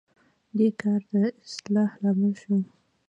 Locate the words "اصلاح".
1.45-1.89